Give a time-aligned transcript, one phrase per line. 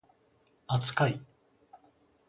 [0.65, 1.21] 扱い